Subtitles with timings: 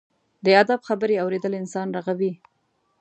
[0.45, 2.33] د ادب خبرې اورېدل انسان رغوي.